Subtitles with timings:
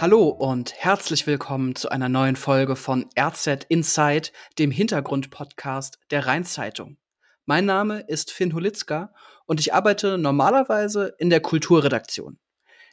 [0.00, 6.96] Hallo und herzlich willkommen zu einer neuen Folge von RZ Inside, dem Hintergrund-Podcast der Rheinzeitung.
[7.44, 9.12] Mein Name ist Finn Hulitzka
[9.44, 12.38] und ich arbeite normalerweise in der Kulturredaktion.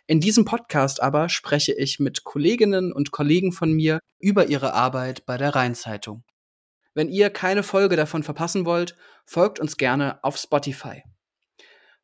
[0.06, 5.26] In diesem Podcast aber spreche ich mit Kolleginnen und Kollegen von mir über ihre Arbeit
[5.26, 6.26] bei der Rheinzeitung.
[6.94, 11.03] Wenn ihr keine Folge davon verpassen wollt, folgt uns gerne auf Spotify.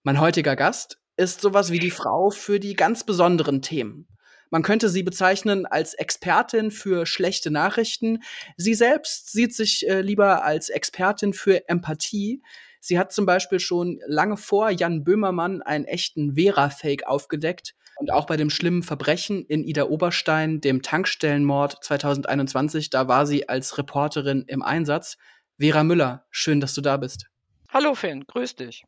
[0.04, 4.08] Mein heutiger Gast ist sowas wie die Frau für die ganz besonderen Themen.
[4.54, 8.22] Man könnte sie bezeichnen als Expertin für schlechte Nachrichten.
[8.56, 12.44] Sie selbst sieht sich äh, lieber als Expertin für Empathie.
[12.80, 17.74] Sie hat zum Beispiel schon lange vor Jan Böhmermann einen echten Vera-Fake aufgedeckt.
[17.96, 23.50] Und auch bei dem schlimmen Verbrechen in Ida Oberstein, dem Tankstellenmord 2021, da war sie
[23.50, 25.18] als Reporterin im Einsatz.
[25.58, 27.26] Vera Müller, schön, dass du da bist.
[27.70, 28.86] Hallo Finn, grüß dich.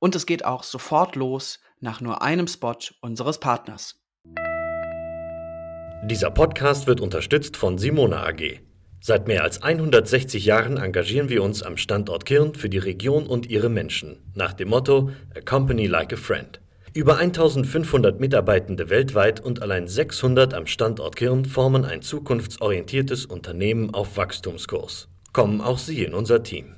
[0.00, 3.99] Und es geht auch sofort los nach nur einem Spot unseres Partners.
[6.02, 8.60] Dieser Podcast wird unterstützt von Simona AG.
[9.00, 13.50] Seit mehr als 160 Jahren engagieren wir uns am Standort Kirn für die Region und
[13.50, 16.58] ihre Menschen, nach dem Motto A Company Like a Friend.
[16.94, 24.16] Über 1500 Mitarbeitende weltweit und allein 600 am Standort Kirn formen ein zukunftsorientiertes Unternehmen auf
[24.16, 25.06] Wachstumskurs.
[25.34, 26.76] Kommen auch Sie in unser Team.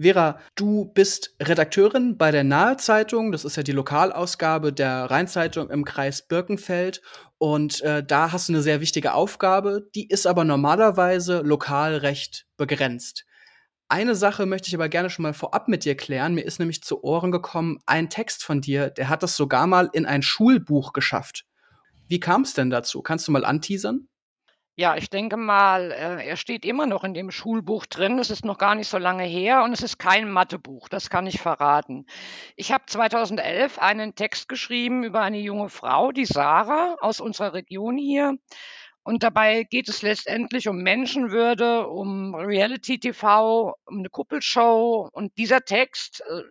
[0.00, 3.32] Vera, du bist Redakteurin bei der Nahe Zeitung.
[3.32, 7.02] Das ist ja die Lokalausgabe der Rheinzeitung im Kreis Birkenfeld.
[7.38, 9.88] Und äh, da hast du eine sehr wichtige Aufgabe.
[9.94, 13.24] Die ist aber normalerweise lokal recht begrenzt.
[13.88, 16.34] Eine Sache möchte ich aber gerne schon mal vorab mit dir klären.
[16.34, 19.88] Mir ist nämlich zu Ohren gekommen, ein Text von dir, der hat das sogar mal
[19.92, 21.46] in ein Schulbuch geschafft.
[22.08, 23.02] Wie kam es denn dazu?
[23.02, 24.08] Kannst du mal anteasern?
[24.78, 28.18] Ja, ich denke mal, äh, er steht immer noch in dem Schulbuch drin.
[28.18, 31.26] Es ist noch gar nicht so lange her und es ist kein Mathebuch, das kann
[31.26, 32.04] ich verraten.
[32.56, 37.96] Ich habe 2011 einen Text geschrieben über eine junge Frau, die Sarah aus unserer Region
[37.96, 38.36] hier.
[39.02, 45.08] Und dabei geht es letztendlich um Menschenwürde, um Reality TV, um eine Kuppelshow.
[45.12, 46.42] Und dieser Text äh,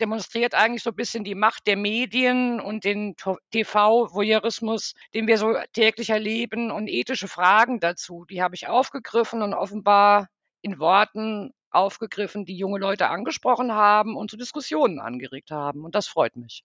[0.00, 3.14] demonstriert eigentlich so ein bisschen die Macht der Medien und den
[3.50, 8.24] TV-Voyeurismus, den wir so täglich erleben und ethische Fragen dazu.
[8.26, 10.28] Die habe ich aufgegriffen und offenbar
[10.62, 15.84] in Worten aufgegriffen, die junge Leute angesprochen haben und zu Diskussionen angeregt haben.
[15.84, 16.64] Und das freut mich.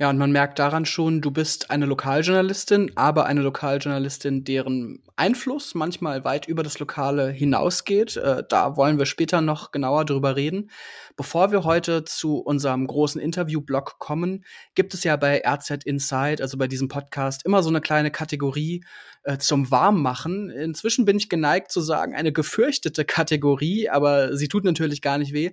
[0.00, 5.74] Ja, und man merkt daran schon, du bist eine Lokaljournalistin, aber eine Lokaljournalistin, deren Einfluss
[5.74, 8.16] manchmal weit über das Lokale hinausgeht.
[8.16, 10.70] Äh, da wollen wir später noch genauer drüber reden.
[11.18, 16.56] Bevor wir heute zu unserem großen Interview-Blog kommen, gibt es ja bei RZ Inside, also
[16.56, 18.82] bei diesem Podcast, immer so eine kleine Kategorie
[19.24, 20.48] äh, zum Warmmachen.
[20.48, 25.34] Inzwischen bin ich geneigt zu sagen, eine gefürchtete Kategorie, aber sie tut natürlich gar nicht
[25.34, 25.52] weh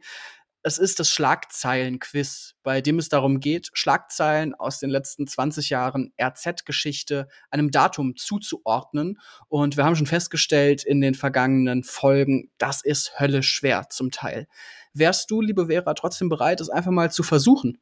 [0.67, 6.11] es ist das Schlagzeilen-Quiz, bei dem es darum geht, Schlagzeilen aus den letzten 20 Jahren
[6.21, 9.17] RZ-Geschichte einem Datum zuzuordnen.
[9.47, 14.47] Und wir haben schon festgestellt in den vergangenen Folgen, das ist höllisch schwer zum Teil.
[14.93, 17.79] Wärst du, liebe Vera, trotzdem bereit, es einfach mal zu versuchen?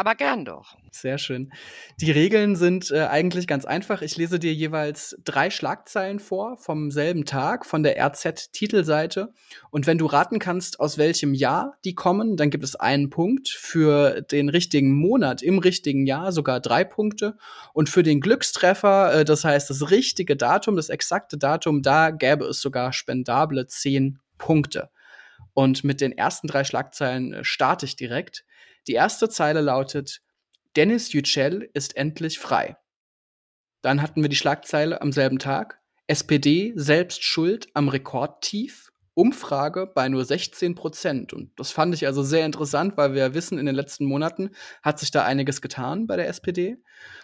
[0.00, 0.78] Aber gern doch.
[0.90, 1.52] Sehr schön.
[2.00, 4.00] Die Regeln sind äh, eigentlich ganz einfach.
[4.00, 9.34] Ich lese dir jeweils drei Schlagzeilen vor vom selben Tag von der RZ-Titelseite.
[9.70, 13.50] Und wenn du raten kannst, aus welchem Jahr die kommen, dann gibt es einen Punkt.
[13.50, 17.36] Für den richtigen Monat im richtigen Jahr sogar drei Punkte.
[17.74, 22.46] Und für den Glückstreffer, äh, das heißt das richtige Datum, das exakte Datum, da gäbe
[22.46, 24.88] es sogar spendable zehn Punkte.
[25.52, 28.46] Und mit den ersten drei Schlagzeilen äh, starte ich direkt.
[28.86, 30.20] Die erste Zeile lautet,
[30.76, 32.76] Dennis Yücel ist endlich frei.
[33.82, 38.90] Dann hatten wir die Schlagzeile am selben Tag, SPD selbst schuld am Rekordtief.
[39.14, 41.32] Umfrage bei nur 16 Prozent.
[41.32, 44.50] Und das fand ich also sehr interessant, weil wir wissen, in den letzten Monaten
[44.82, 46.78] hat sich da einiges getan bei der SPD.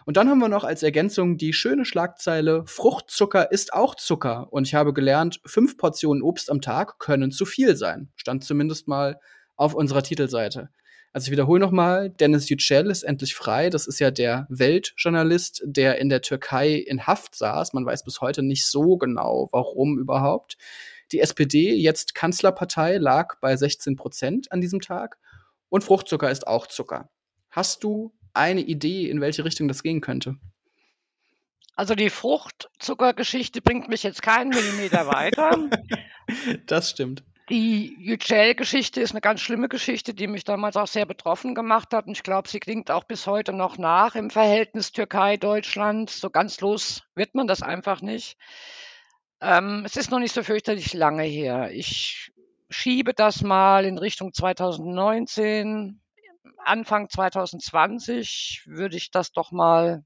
[0.05, 4.53] Und dann haben wir noch als Ergänzung die schöne Schlagzeile, Fruchtzucker ist auch Zucker.
[4.53, 8.13] Und ich habe gelernt, fünf Portionen Obst am Tag können zu viel sein.
[8.17, 9.19] Stand zumindest mal
[9.57, 10.69] auf unserer Titelseite.
[11.13, 13.71] Also ich wiederhole nochmal, Dennis Yücel ist endlich frei.
[13.71, 17.73] Das ist ja der Weltjournalist, der in der Türkei in Haft saß.
[17.73, 20.59] Man weiß bis heute nicht so genau, warum überhaupt.
[21.13, 25.19] Die SPD, jetzt Kanzlerpartei, lag bei 16 Prozent an diesem Tag.
[25.69, 27.09] Und Fruchtzucker ist auch Zucker.
[27.51, 30.37] Hast du eine Idee, in welche Richtung das gehen könnte?
[31.77, 35.69] Also die Fruchtzuckergeschichte bringt mich jetzt keinen Millimeter weiter.
[36.67, 37.23] das stimmt.
[37.49, 42.07] Die Yücel-Geschichte ist eine ganz schlimme Geschichte, die mich damals auch sehr betroffen gemacht hat.
[42.07, 46.11] Und ich glaube, sie klingt auch bis heute noch nach im Verhältnis Türkei-Deutschland.
[46.11, 48.37] So ganz los wird man das einfach nicht.
[49.41, 51.71] Ähm, es ist noch nicht so fürchterlich lange her.
[51.73, 52.33] Ich
[52.69, 56.01] schiebe das mal in Richtung 2019.
[56.65, 60.05] Anfang 2020 würde ich das doch mal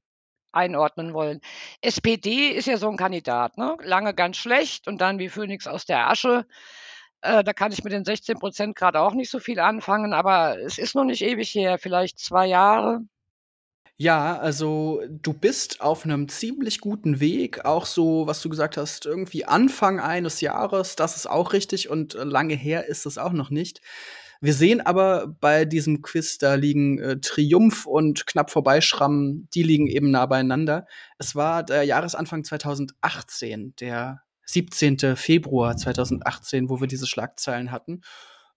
[0.51, 1.41] einordnen wollen.
[1.81, 3.77] SPD ist ja so ein Kandidat, ne?
[3.81, 6.45] Lange ganz schlecht und dann wie Phönix aus der Asche.
[7.21, 10.59] Äh, da kann ich mit den 16 Prozent gerade auch nicht so viel anfangen, aber
[10.59, 13.01] es ist noch nicht ewig her, vielleicht zwei Jahre.
[13.97, 17.65] Ja, also du bist auf einem ziemlich guten Weg.
[17.65, 22.13] Auch so, was du gesagt hast, irgendwie Anfang eines Jahres, das ist auch richtig und
[22.15, 23.81] lange her ist es auch noch nicht.
[24.39, 29.85] Wir sehen aber bei diesem Quiz, da liegen äh, Triumph und knapp vorbeischrammen, die liegen
[29.85, 30.87] eben nah beieinander.
[31.19, 35.15] Es war der Jahresanfang 2018, der 17.
[35.15, 38.01] Februar 2018, wo wir diese Schlagzeilen hatten.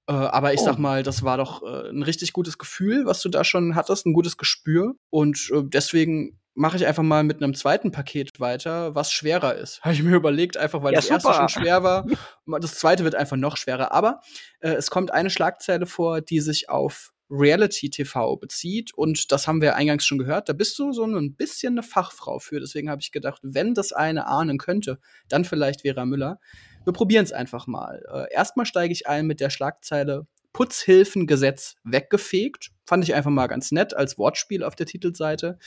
[0.07, 0.65] Äh, aber ich oh.
[0.65, 4.07] sag mal, das war doch äh, ein richtig gutes Gefühl, was du da schon hattest,
[4.07, 4.95] ein gutes Gespür.
[5.11, 9.83] Und äh, deswegen mache ich einfach mal mit einem zweiten Paket weiter, was schwerer ist.
[9.83, 11.17] Habe ich mir überlegt, einfach weil ja, das super.
[11.17, 12.07] erste schon schwer war.
[12.61, 13.93] Das zweite wird einfach noch schwerer.
[13.93, 14.21] Aber
[14.61, 18.95] äh, es kommt eine Schlagzeile vor, die sich auf Reality TV bezieht.
[18.95, 20.49] Und das haben wir eingangs schon gehört.
[20.49, 22.61] Da bist du so ein bisschen eine Fachfrau für.
[22.61, 24.99] Deswegen habe ich gedacht, wenn das eine ahnen könnte,
[25.29, 26.39] dann vielleicht Vera Müller.
[26.85, 28.03] Wir probieren es einfach mal.
[28.13, 32.71] Äh, erstmal steige ich ein mit der Schlagzeile Putzhilfengesetz weggefegt.
[32.87, 35.59] Fand ich einfach mal ganz nett als Wortspiel auf der Titelseite.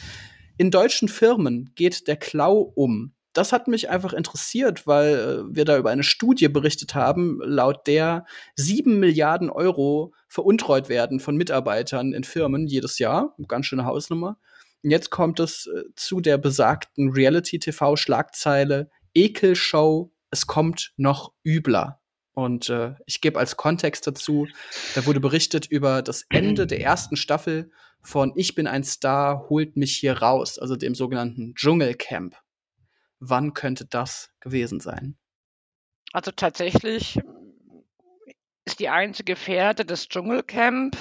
[0.57, 3.13] In deutschen Firmen geht der Klau um.
[3.37, 7.85] Das hat mich einfach interessiert, weil äh, wir da über eine Studie berichtet haben, laut
[7.85, 8.25] der
[8.55, 13.35] sieben Milliarden Euro veruntreut werden von Mitarbeitern in Firmen jedes Jahr.
[13.47, 14.39] Ganz schöne Hausnummer.
[14.83, 21.99] Und jetzt kommt es äh, zu der besagten Reality-TV-Schlagzeile Ekelshow, es kommt noch übler.
[22.33, 24.47] Und äh, ich gebe als Kontext dazu,
[24.95, 27.69] da wurde berichtet über das Ende der ersten Staffel
[28.01, 32.35] von Ich bin ein Star, holt mich hier raus, also dem sogenannten Dschungelcamp.
[33.19, 35.17] Wann könnte das gewesen sein?
[36.13, 37.19] Also tatsächlich
[38.65, 40.97] ist die einzige Fährte des Dschungelcamp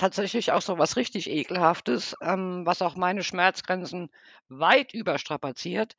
[0.00, 4.10] tatsächlich auch so was richtig Ekelhaftes, ähm, was auch meine Schmerzgrenzen
[4.48, 5.94] weit überstrapaziert.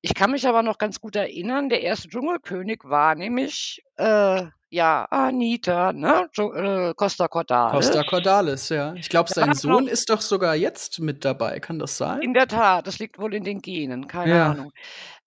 [0.00, 5.04] Ich kann mich aber noch ganz gut erinnern, der erste Dschungelkönig war nämlich, äh, ja,
[5.10, 6.28] Anita, ne?
[6.34, 7.86] Jo äh, Costa Cordalis.
[7.86, 8.94] Costa Cordalis, ja.
[8.94, 11.58] Ich glaube, sein Sohn ist doch sogar jetzt mit dabei.
[11.58, 12.20] Kann das sein?
[12.20, 14.50] In der Tat, das liegt wohl in den Genen, keine ja.
[14.50, 14.72] Ahnung.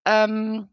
[0.06, 0.69] Ähm,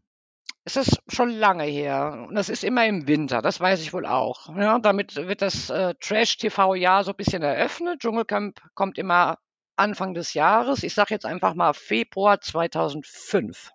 [0.65, 4.05] es ist schon lange her und das ist immer im Winter, das weiß ich wohl
[4.05, 4.55] auch.
[4.55, 8.01] Ja, damit wird das äh, Trash-TV-Jahr so ein bisschen eröffnet.
[8.01, 9.37] Dschungelcamp kommt immer
[9.75, 10.83] Anfang des Jahres.
[10.83, 13.71] Ich sage jetzt einfach mal Februar 2005.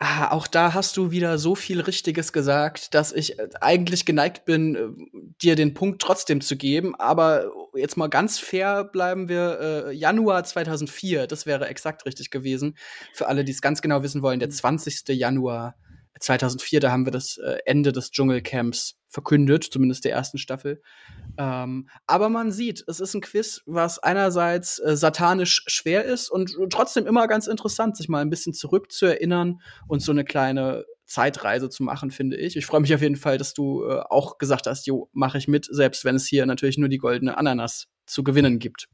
[0.00, 4.44] Ah, auch da hast du wieder so viel Richtiges gesagt, dass ich äh, eigentlich geneigt
[4.44, 4.88] bin, äh,
[5.42, 6.94] dir den Punkt trotzdem zu geben.
[6.94, 9.58] Aber jetzt mal ganz fair bleiben wir.
[9.88, 12.76] Äh, Januar 2004, das wäre exakt richtig gewesen.
[13.12, 15.08] Für alle, die es ganz genau wissen wollen, der 20.
[15.08, 15.74] Januar
[16.20, 20.82] 2004, da haben wir das äh, Ende des Dschungelcamps verkündet, zumindest der ersten Staffel.
[21.38, 26.56] Ähm, aber man sieht, es ist ein Quiz, was einerseits äh, satanisch schwer ist und
[26.70, 31.82] trotzdem immer ganz interessant, sich mal ein bisschen zurückzuerinnern und so eine kleine Zeitreise zu
[31.82, 32.56] machen, finde ich.
[32.56, 35.48] Ich freue mich auf jeden Fall, dass du äh, auch gesagt hast, jo, mache ich
[35.48, 38.88] mit, selbst wenn es hier natürlich nur die goldene Ananas zu gewinnen gibt.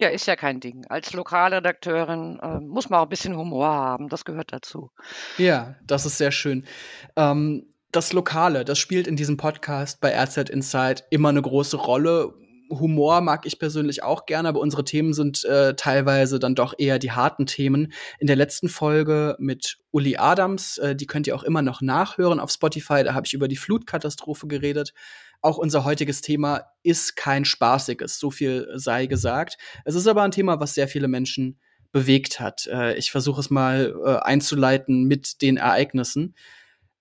[0.00, 0.86] Ja, ist ja kein Ding.
[0.88, 4.08] Als Lokalredakteurin äh, muss man auch ein bisschen Humor haben.
[4.08, 4.90] Das gehört dazu.
[5.36, 6.64] Ja, das ist sehr schön.
[7.16, 12.34] Ähm, das Lokale, das spielt in diesem Podcast bei RZ Inside immer eine große Rolle.
[12.70, 17.00] Humor mag ich persönlich auch gerne, aber unsere Themen sind äh, teilweise dann doch eher
[17.00, 17.92] die harten Themen.
[18.20, 22.38] In der letzten Folge mit Uli Adams, äh, die könnt ihr auch immer noch nachhören
[22.38, 24.92] auf Spotify, da habe ich über die Flutkatastrophe geredet.
[25.42, 29.56] Auch unser heutiges Thema ist kein spaßiges, so viel sei gesagt.
[29.84, 31.58] Es ist aber ein Thema, was sehr viele Menschen
[31.90, 32.68] bewegt hat.
[32.68, 36.36] Äh, ich versuche es mal äh, einzuleiten mit den Ereignissen.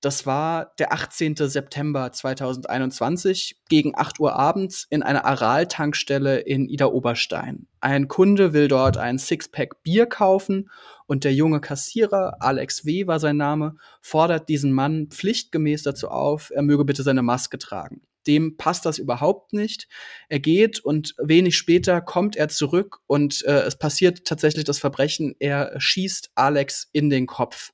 [0.02, 1.36] Das war der 18.
[1.36, 7.68] September 2021 gegen 8 Uhr abends in einer Aral-Tankstelle in Ida Oberstein.
[7.82, 10.70] Ein Kunde will dort ein Sixpack Bier kaufen
[11.06, 13.08] und der junge Kassierer, Alex W.
[13.08, 18.02] war sein Name, fordert diesen Mann pflichtgemäß dazu auf, er möge bitte seine Maske tragen.
[18.26, 19.88] Dem passt das überhaupt nicht.
[20.30, 25.36] Er geht und wenig später kommt er zurück und äh, es passiert tatsächlich das Verbrechen.
[25.40, 27.74] Er schießt Alex in den Kopf.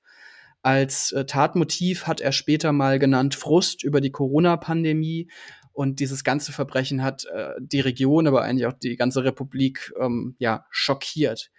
[0.65, 5.29] Als äh, Tatmotiv hat er später mal genannt Frust über die Corona-Pandemie.
[5.73, 10.35] Und dieses ganze Verbrechen hat äh, die Region, aber eigentlich auch die ganze Republik ähm,
[10.39, 11.51] ja schockiert.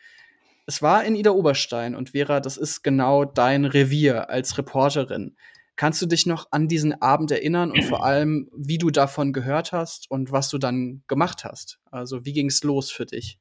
[0.66, 5.36] Es war in Ida Oberstein und Vera, das ist genau dein Revier als Reporterin.
[5.76, 9.70] Kannst du dich noch an diesen Abend erinnern und vor allem, wie du davon gehört
[9.70, 11.78] hast und was du dann gemacht hast?
[11.92, 13.38] Also, wie ging es los für dich?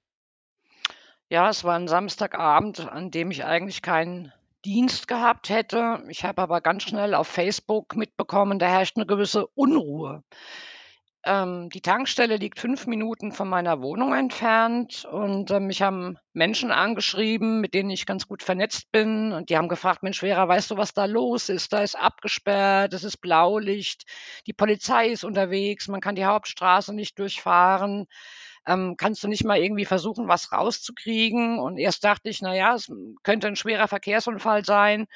[1.28, 4.32] Ja, es war ein Samstagabend, an dem ich eigentlich keinen
[4.66, 6.04] Dienst gehabt hätte.
[6.10, 10.24] Ich habe aber ganz schnell auf Facebook mitbekommen, da herrscht eine gewisse Unruhe.
[11.24, 16.72] Ähm, die Tankstelle liegt fünf Minuten von meiner Wohnung entfernt und äh, mich haben Menschen
[16.72, 19.32] angeschrieben, mit denen ich ganz gut vernetzt bin.
[19.34, 21.74] Und die haben gefragt, Mensch, Vera, weißt du, was da los ist?
[21.74, 24.06] Da ist abgesperrt, es ist Blaulicht,
[24.46, 28.06] die Polizei ist unterwegs, man kann die Hauptstraße nicht durchfahren.
[28.68, 31.60] Ähm, kannst du nicht mal irgendwie versuchen, was rauszukriegen?
[31.60, 32.92] Und erst dachte ich, na ja, es
[33.24, 35.08] könnte ein schwerer Verkehrsunfall sein.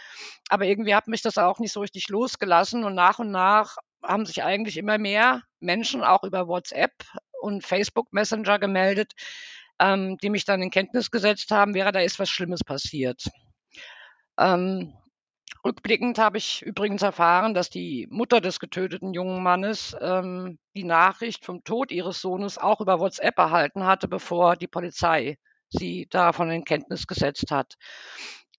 [0.50, 2.84] Aber irgendwie hat mich das auch nicht so richtig losgelassen.
[2.84, 6.94] Und nach und nach haben sich eigentlich immer mehr Menschen auch über WhatsApp
[7.42, 9.14] und Facebook Messenger gemeldet,
[9.80, 13.24] ähm, die mich dann in Kenntnis gesetzt haben, wäre da ist was Schlimmes passiert.
[14.38, 14.94] Ähm,
[15.66, 21.46] rückblickend habe ich übrigens erfahren, dass die Mutter des getöteten jungen Mannes ähm, die Nachricht
[21.46, 25.38] vom Tod ihres Sohnes auch über WhatsApp erhalten hatte, bevor die Polizei
[25.70, 27.76] sie davon in Kenntnis gesetzt hat.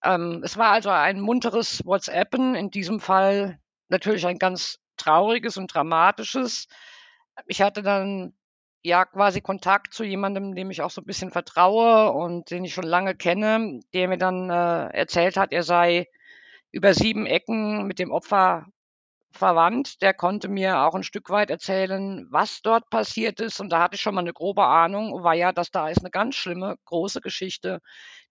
[0.03, 5.75] Ähm, es war also ein munteres WhatsAppen, in diesem Fall natürlich ein ganz Trauriges und
[5.75, 6.69] Dramatisches.
[7.47, 8.35] Ich hatte dann
[8.83, 12.75] ja quasi Kontakt zu jemandem, dem ich auch so ein bisschen vertraue und den ich
[12.75, 16.07] schon lange kenne, der mir dann äh, erzählt hat, er sei
[16.73, 18.67] über sieben Ecken mit dem Opfer
[19.33, 20.03] verwandt.
[20.03, 23.61] Der konnte mir auch ein Stück weit erzählen, was dort passiert ist.
[23.61, 26.11] Und da hatte ich schon mal eine grobe Ahnung, war ja, dass da ist eine
[26.11, 27.81] ganz schlimme, große Geschichte,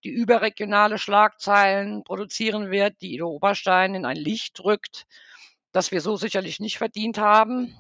[0.04, 5.06] die überregionale Schlagzeilen produzieren wird, die Ido Oberstein in ein Licht rückt
[5.72, 7.76] das wir so sicherlich nicht verdient haben.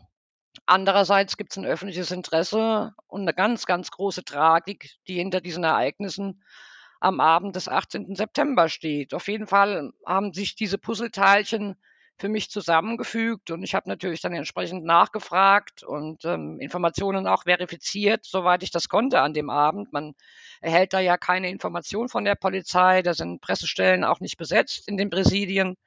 [0.66, 5.64] Andererseits gibt es ein öffentliches Interesse und eine ganz, ganz große Tragik, die hinter diesen
[5.64, 6.44] Ereignissen
[7.00, 8.16] am Abend des 18.
[8.16, 9.14] September steht.
[9.14, 11.76] Auf jeden Fall haben sich diese Puzzleteilchen
[12.20, 18.26] für mich zusammengefügt und ich habe natürlich dann entsprechend nachgefragt und ähm, Informationen auch verifiziert,
[18.26, 19.94] soweit ich das konnte an dem Abend.
[19.94, 20.16] Man
[20.60, 24.98] erhält da ja keine Information von der Polizei, da sind Pressestellen auch nicht besetzt in
[24.98, 25.78] den Präsidien.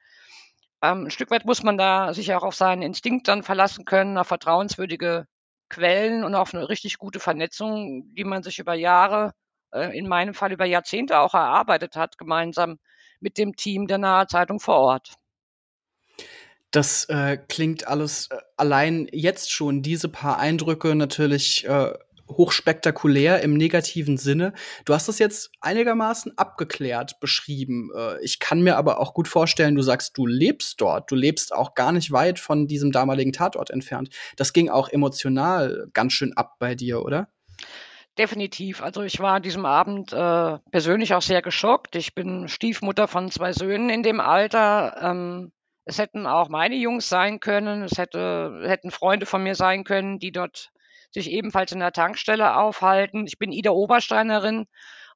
[0.81, 4.17] Ähm, ein Stück weit muss man da sich auch auf seinen Instinkt dann verlassen können,
[4.17, 5.27] auf vertrauenswürdige
[5.69, 9.33] Quellen und auf eine richtig gute Vernetzung, die man sich über Jahre,
[9.73, 12.79] äh, in meinem Fall über Jahrzehnte auch erarbeitet hat, gemeinsam
[13.19, 15.13] mit dem Team der Nahe Zeitung vor Ort.
[16.71, 21.93] Das äh, klingt alles äh, allein jetzt schon, diese paar Eindrücke natürlich äh,
[22.29, 24.53] hochspektakulär im negativen Sinne.
[24.85, 27.91] Du hast das jetzt einigermaßen abgeklärt beschrieben.
[27.95, 31.53] Äh, ich kann mir aber auch gut vorstellen, du sagst, du lebst dort, du lebst
[31.53, 34.09] auch gar nicht weit von diesem damaligen Tatort entfernt.
[34.35, 37.29] Das ging auch emotional ganz schön ab bei dir, oder?
[38.17, 38.83] Definitiv.
[38.83, 41.95] Also ich war an diesem Abend äh, persönlich auch sehr geschockt.
[41.95, 44.97] Ich bin Stiefmutter von zwei Söhnen in dem Alter.
[45.01, 45.51] Ähm,
[45.85, 47.81] es hätten auch meine Jungs sein können.
[47.81, 50.69] Es hätte, hätten Freunde von mir sein können, die dort
[51.09, 53.25] sich ebenfalls in der Tankstelle aufhalten.
[53.25, 54.65] Ich bin Ida Obersteinerin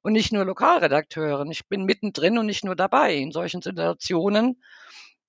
[0.02, 1.50] und nicht nur Lokalredakteurin.
[1.52, 4.60] Ich bin mittendrin und nicht nur dabei in solchen Situationen.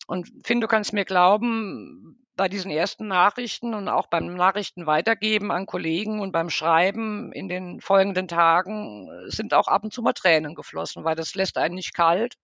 [0.07, 5.51] Und finde, du kannst mir glauben, bei diesen ersten Nachrichten und auch beim Nachrichten weitergeben
[5.51, 10.13] an Kollegen und beim Schreiben in den folgenden Tagen sind auch ab und zu mal
[10.13, 12.36] Tränen geflossen, weil das lässt einen nicht kalt.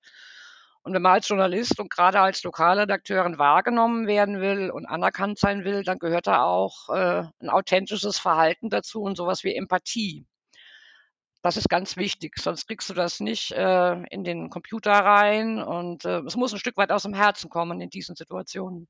[0.83, 5.63] Und wenn man als Journalist und gerade als Lokalredakteurin wahrgenommen werden will und anerkannt sein
[5.63, 10.25] will, dann gehört da auch äh, ein authentisches Verhalten dazu und sowas wie Empathie.
[11.41, 16.03] Das ist ganz wichtig, sonst kriegst du das nicht äh, in den Computer rein und
[16.03, 18.89] äh, es muss ein Stück weit aus dem Herzen kommen in diesen Situationen.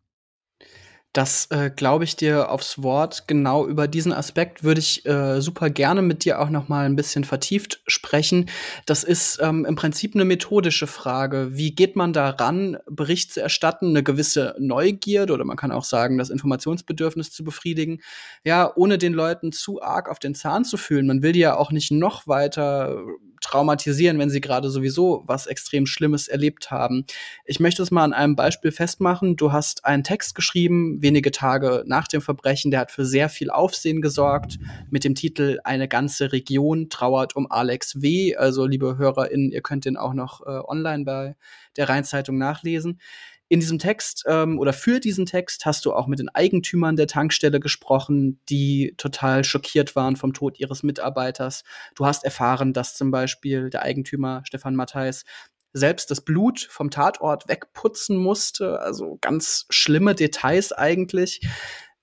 [1.15, 3.25] Das äh, glaube ich dir aufs Wort.
[3.25, 6.97] Genau über diesen Aspekt würde ich äh, super gerne mit dir auch noch mal ein
[6.97, 8.49] bisschen vertieft sprechen.
[8.85, 11.51] Das ist ähm, im Prinzip eine methodische Frage.
[11.53, 16.17] Wie geht man daran, Bericht zu erstatten, eine gewisse Neugierde oder man kann auch sagen,
[16.17, 18.01] das Informationsbedürfnis zu befriedigen,
[18.43, 21.07] ja, ohne den Leuten zu arg auf den Zahn zu fühlen.
[21.07, 23.01] Man will die ja auch nicht noch weiter
[23.45, 27.05] traumatisieren, wenn sie gerade sowieso was extrem Schlimmes erlebt haben.
[27.45, 29.35] Ich möchte es mal an einem Beispiel festmachen.
[29.35, 33.51] Du hast einen Text geschrieben, wenige Tage nach dem Verbrechen, der hat für sehr viel
[33.51, 34.57] Aufsehen gesorgt,
[34.89, 38.35] mit dem Titel Eine ganze Region trauert um Alex W.
[38.35, 41.35] Also, liebe HörerInnen, ihr könnt den auch noch äh, online bei
[41.77, 42.99] der Rheinzeitung nachlesen.
[43.47, 47.05] In diesem Text ähm, oder für diesen Text hast du auch mit den Eigentümern der
[47.05, 51.63] Tankstelle gesprochen, die total schockiert waren vom Tod ihres Mitarbeiters.
[51.93, 55.25] Du hast erfahren, dass zum Beispiel der Eigentümer Stefan Matthijs
[55.73, 58.79] selbst das Blut vom Tatort wegputzen musste.
[58.79, 61.41] Also ganz schlimme Details eigentlich.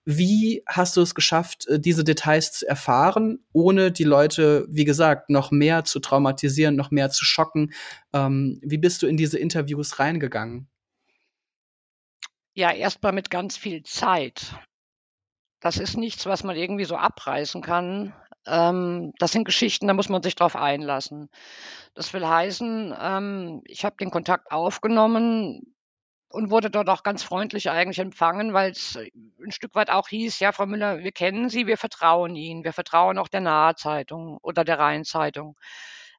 [0.05, 5.31] Wie hast du es geschafft, äh, diese Details zu erfahren, ohne die Leute, wie gesagt,
[5.31, 7.73] noch mehr zu traumatisieren, noch mehr zu schocken?
[8.13, 10.69] Ähm, wie bist du in diese Interviews reingegangen?
[12.55, 14.55] Ja, erstmal mit ganz viel Zeit.
[15.61, 18.15] Das ist nichts, was man irgendwie so abreißen kann.
[18.47, 21.31] Ähm, das sind Geschichten, da muss man sich drauf einlassen.
[21.95, 25.73] Das will heißen, ähm, ich habe den Kontakt aufgenommen,
[26.33, 30.41] und wurde dort auch ganz freundlich eigentlich empfangen, weil es ein Stück weit auch hieß,
[30.41, 34.65] ja, Frau Müller, wir kennen Sie, wir vertrauen Ihnen, wir vertrauen auch der Nahe-Zeitung oder
[34.65, 35.57] der Rhein-Zeitung.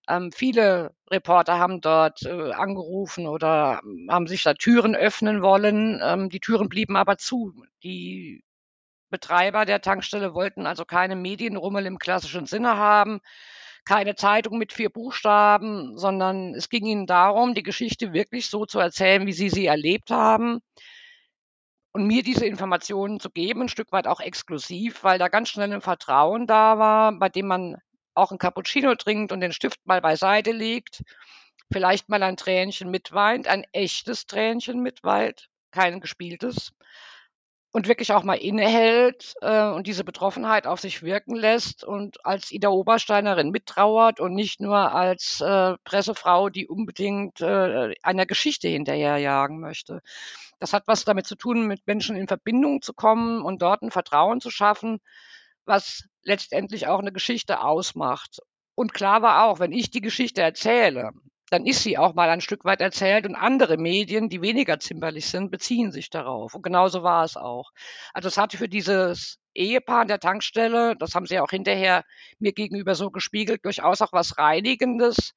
[0.07, 6.00] Ähm, viele Reporter haben dort äh, angerufen oder haben sich da Türen öffnen wollen.
[6.03, 7.53] Ähm, die Türen blieben aber zu.
[7.83, 8.43] Die
[9.10, 13.22] Betreiber der Tankstelle wollten also keine Medienrummel im klassischen Sinne haben,
[13.86, 18.79] keine Zeitung mit vier Buchstaben, sondern es ging ihnen darum, die Geschichte wirklich so zu
[18.79, 20.62] erzählen, wie sie sie erlebt haben
[21.93, 25.72] und mir diese Informationen zu geben, ein Stück weit auch exklusiv, weil da ganz schnell
[25.72, 27.77] ein Vertrauen da war, bei dem man
[28.15, 31.03] auch ein Cappuccino trinkt und den Stift mal beiseite legt,
[31.72, 36.74] vielleicht mal ein Tränchen mitweint, ein echtes Tränchen mitweint, kein gespieltes
[37.74, 42.51] und wirklich auch mal innehält äh, und diese Betroffenheit auf sich wirken lässt und als
[42.51, 49.60] Ida Obersteinerin mittrauert und nicht nur als äh, Pressefrau, die unbedingt äh, einer Geschichte hinterherjagen
[49.60, 50.01] möchte.
[50.60, 53.91] Das hat was damit zu tun, mit Menschen in Verbindung zu kommen und dort ein
[53.91, 55.00] Vertrauen zu schaffen,
[55.65, 58.39] was letztendlich auch eine Geschichte ausmacht.
[58.75, 61.12] Und klar war auch, wenn ich die Geschichte erzähle,
[61.50, 65.27] dann ist sie auch mal ein Stück weit erzählt und andere Medien, die weniger zimperlich
[65.27, 66.55] sind, beziehen sich darauf.
[66.55, 67.72] Und genauso war es auch.
[68.13, 72.03] Also es hatte für dieses Ehepaar an der Tankstelle, das haben sie auch hinterher
[72.39, 75.36] mir gegenüber so gespiegelt, durchaus auch was Reinigendes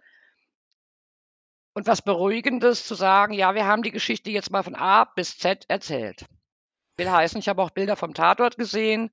[1.74, 5.36] und was Beruhigendes zu sagen, ja, wir haben die Geschichte jetzt mal von A bis
[5.36, 6.24] Z erzählt.
[6.96, 9.10] Will heißen, ich habe auch Bilder vom Tatort gesehen.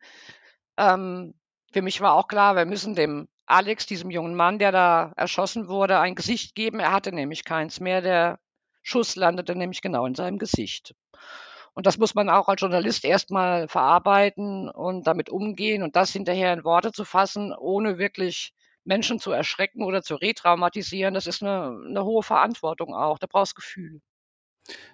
[0.77, 1.33] Ähm,
[1.71, 5.67] für mich war auch klar, wir müssen dem Alex, diesem jungen Mann, der da erschossen
[5.67, 6.79] wurde, ein Gesicht geben.
[6.79, 8.01] Er hatte nämlich keins mehr.
[8.01, 8.39] Der
[8.81, 10.95] Schuss landete nämlich genau in seinem Gesicht.
[11.73, 16.53] Und das muss man auch als Journalist erstmal verarbeiten und damit umgehen und das hinterher
[16.53, 18.53] in Worte zu fassen, ohne wirklich
[18.85, 21.13] Menschen zu erschrecken oder zu retraumatisieren.
[21.13, 23.17] Das ist eine, eine hohe Verantwortung auch.
[23.17, 24.01] Da brauchst Gefühl.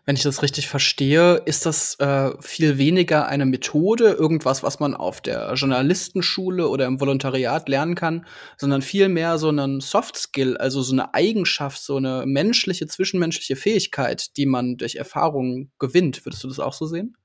[0.06, 4.96] Wenn ich das richtig verstehe, ist das äh, viel weniger eine Methode, irgendwas, was man
[4.96, 8.26] auf der Journalistenschule oder im Volontariat lernen kann,
[8.58, 14.36] sondern vielmehr so einen Soft Skill, also so eine Eigenschaft, so eine menschliche, zwischenmenschliche Fähigkeit,
[14.38, 16.26] die man durch Erfahrungen gewinnt.
[16.26, 17.16] Würdest du das auch so sehen?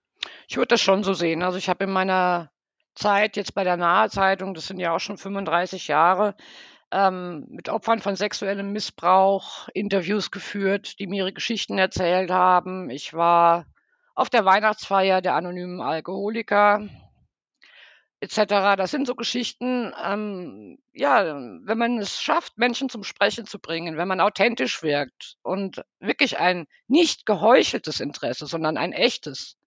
[0.46, 1.42] Ich würde das schon so sehen.
[1.42, 2.50] Also ich habe in meiner
[2.94, 6.34] Zeit jetzt bei der Nahe Zeitung, das sind ja auch schon 35 Jahre,
[6.94, 12.88] ähm, mit Opfern von sexuellem Missbrauch Interviews geführt, die mir ihre Geschichten erzählt haben.
[12.88, 13.66] Ich war
[14.14, 16.88] auf der Weihnachtsfeier der anonymen Alkoholiker
[18.20, 18.76] etc.
[18.76, 23.96] Das sind so Geschichten, ähm, ja, wenn man es schafft, Menschen zum Sprechen zu bringen,
[23.96, 29.58] wenn man authentisch wirkt und wirklich ein nicht geheucheltes Interesse, sondern ein echtes,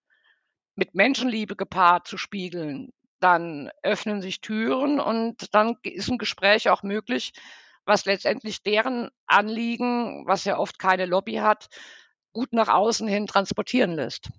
[0.75, 6.83] mit Menschenliebe gepaart zu spiegeln, dann öffnen sich Türen und dann ist ein Gespräch auch
[6.83, 7.33] möglich,
[7.85, 11.67] was letztendlich deren Anliegen, was ja oft keine Lobby hat,
[12.33, 14.29] gut nach außen hin transportieren lässt.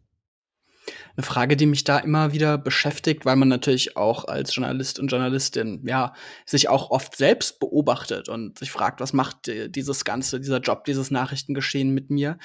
[1.19, 5.09] Eine Frage, die mich da immer wieder beschäftigt, weil man natürlich auch als Journalist und
[5.09, 6.13] Journalistin ja
[6.47, 11.11] sich auch oft selbst beobachtet und sich fragt, was macht dieses ganze, dieser Job, dieses
[11.11, 12.39] Nachrichtengeschehen mit mir?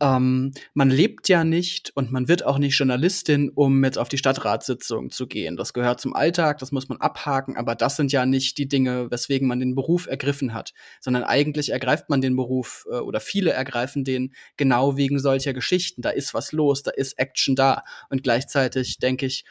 [0.00, 4.18] Ähm, man lebt ja nicht und man wird auch nicht Journalistin, um jetzt auf die
[4.18, 5.56] Stadtratssitzung zu gehen.
[5.56, 9.12] Das gehört zum Alltag, das muss man abhaken, aber das sind ja nicht die Dinge,
[9.12, 13.52] weswegen man den Beruf ergriffen hat, sondern eigentlich ergreift man den Beruf äh, oder viele
[13.52, 16.02] ergreifen den genau wegen solcher Geschichten.
[16.02, 17.84] Da ist was los, da ist Action da.
[18.10, 19.44] Und gleichzeitig denke ich,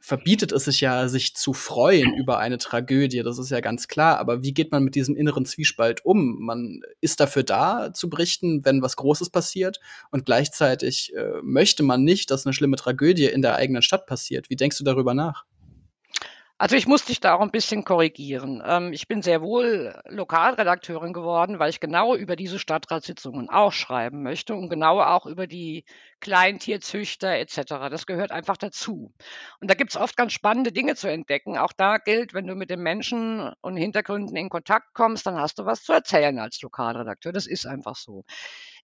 [0.00, 3.22] verbietet es sich ja, sich zu freuen über eine Tragödie.
[3.22, 4.18] Das ist ja ganz klar.
[4.18, 6.40] Aber wie geht man mit diesem inneren Zwiespalt um?
[6.40, 9.80] Man ist dafür da, zu berichten, wenn was Großes passiert.
[10.10, 14.50] Und gleichzeitig äh, möchte man nicht, dass eine schlimme Tragödie in der eigenen Stadt passiert.
[14.50, 15.46] Wie denkst du darüber nach?
[16.64, 18.62] Also ich muss dich da auch ein bisschen korrigieren.
[18.64, 24.22] Ähm, ich bin sehr wohl Lokalredakteurin geworden, weil ich genau über diese Stadtratssitzungen auch schreiben
[24.22, 25.84] möchte und genau auch über die
[26.20, 27.90] Kleintierzüchter etc.
[27.90, 29.12] Das gehört einfach dazu.
[29.60, 31.58] Und da gibt es oft ganz spannende Dinge zu entdecken.
[31.58, 35.58] Auch da gilt, wenn du mit den Menschen und Hintergründen in Kontakt kommst, dann hast
[35.58, 37.34] du was zu erzählen als Lokalredakteur.
[37.34, 38.24] Das ist einfach so.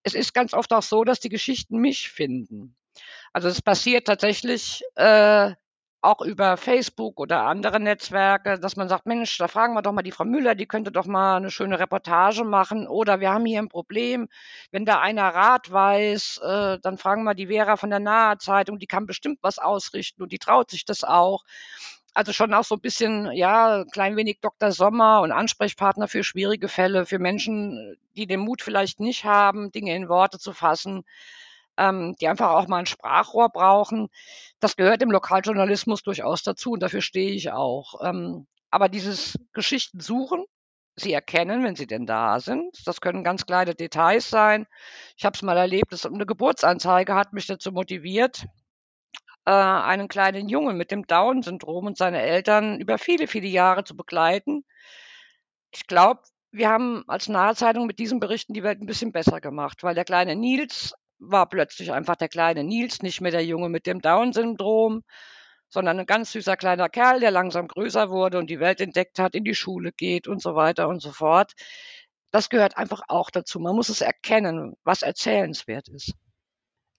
[0.03, 2.75] Es ist ganz oft auch so, dass die Geschichten mich finden.
[3.33, 5.53] Also es passiert tatsächlich, äh,
[6.01, 10.01] auch über Facebook oder andere Netzwerke, dass man sagt, Mensch, da fragen wir doch mal
[10.01, 12.87] die Frau Müller, die könnte doch mal eine schöne Reportage machen.
[12.87, 14.27] Oder wir haben hier ein Problem,
[14.71, 18.79] wenn da einer Rat weiß, äh, dann fragen wir die Vera von der Nahe Zeitung,
[18.79, 21.43] die kann bestimmt was ausrichten und die traut sich das auch.
[22.13, 24.71] Also schon auch so ein bisschen, ja, klein wenig Dr.
[24.71, 29.95] Sommer und Ansprechpartner für schwierige Fälle, für Menschen, die den Mut vielleicht nicht haben, Dinge
[29.95, 31.03] in Worte zu fassen
[31.77, 34.09] ähm, die einfach auch mal ein Sprachrohr brauchen.
[34.59, 38.01] Das gehört im Lokaljournalismus durchaus dazu und dafür stehe ich auch.
[38.03, 40.45] Ähm, aber dieses Geschichten suchen,
[40.95, 42.75] sie erkennen, wenn sie denn da sind.
[42.85, 44.67] Das können ganz kleine Details sein.
[45.17, 48.45] Ich habe es mal erlebt, dass eine Geburtsanzeige hat mich dazu motiviert,
[49.45, 53.95] äh, einen kleinen Jungen mit dem Down-Syndrom und seine Eltern über viele, viele Jahre zu
[53.95, 54.65] begleiten.
[55.71, 59.83] Ich glaube, wir haben als Nahezeitung mit diesen Berichten die Welt ein bisschen besser gemacht,
[59.83, 63.85] weil der kleine Nils war plötzlich einfach der kleine Nils, nicht mehr der Junge mit
[63.87, 65.03] dem Down-Syndrom,
[65.69, 69.35] sondern ein ganz süßer kleiner Kerl, der langsam größer wurde und die Welt entdeckt hat,
[69.35, 71.53] in die Schule geht und so weiter und so fort.
[72.31, 73.59] Das gehört einfach auch dazu.
[73.59, 76.13] Man muss es erkennen, was erzählenswert ist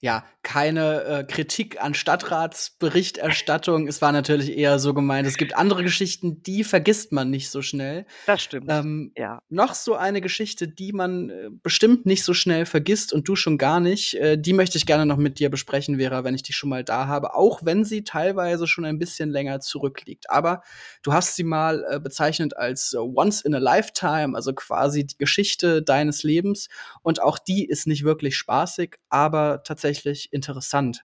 [0.02, 3.86] ja, keine äh, Kritik an Stadtratsberichterstattung.
[3.86, 7.62] Es war natürlich eher so gemeint, es gibt andere Geschichten, die vergisst man nicht so
[7.62, 8.04] schnell.
[8.26, 8.66] Das stimmt.
[8.68, 9.40] Ähm, ja.
[9.48, 13.58] Noch so eine Geschichte, die man äh, bestimmt nicht so schnell vergisst und du schon
[13.58, 16.56] gar nicht, äh, die möchte ich gerne noch mit dir besprechen, Vera, wenn ich dich
[16.56, 20.30] schon mal da habe, auch wenn sie teilweise schon ein bisschen länger zurückliegt.
[20.30, 20.62] Aber
[21.04, 25.16] du hast sie mal äh, bezeichnet als äh, Once in a Lifetime, also quasi die
[25.16, 26.68] Geschichte deines Lebens.
[27.02, 31.05] Und auch die ist nicht wirklich spaßig, aber tatsächlich tatsächlich interessant.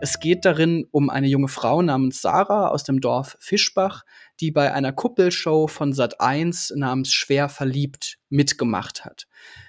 [0.00, 4.04] Es geht darin um eine junge Frau namens Sarah aus dem Dorf Fischbach,
[4.40, 9.26] die bei einer Kuppelshow von Sat1 namens Schwer verliebt mitgemacht hat.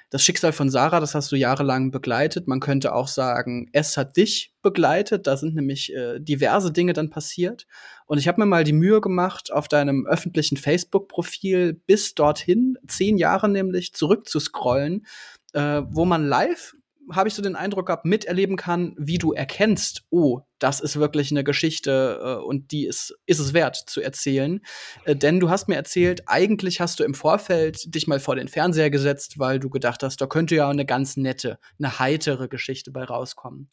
[0.10, 2.48] Das Schicksal von Sarah, das hast du jahrelang begleitet.
[2.48, 5.26] Man könnte auch sagen, es hat dich begleitet.
[5.26, 7.66] Da sind nämlich äh, diverse Dinge dann passiert.
[8.06, 13.18] Und ich habe mir mal die Mühe gemacht, auf deinem öffentlichen Facebook-Profil bis dorthin, zehn
[13.18, 15.06] Jahre nämlich, zurückzuscrollen,
[15.54, 16.76] äh, wo man live
[17.12, 21.32] habe ich so den Eindruck gehabt, miterleben kann, wie du erkennst, oh, das ist wirklich
[21.32, 24.62] eine Geschichte äh, und die ist, ist es wert zu erzählen.
[25.06, 28.48] Äh, denn du hast mir erzählt, eigentlich hast du im Vorfeld dich mal vor den
[28.48, 32.92] Fernseher gesetzt, weil du gedacht hast, da könnte ja eine ganz nette, eine heitere Geschichte
[32.92, 33.70] bei rauskommen.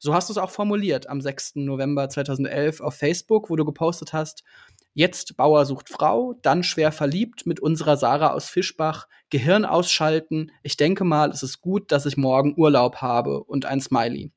[0.00, 1.56] So hast du es auch formuliert am 6.
[1.56, 4.42] November 2011 auf Facebook, wo du gepostet hast,
[4.92, 10.50] Jetzt Bauer sucht Frau, dann schwer verliebt mit unserer Sarah aus Fischbach, Gehirn ausschalten.
[10.64, 14.32] Ich denke mal, es ist gut, dass ich morgen Urlaub habe und ein Smiley.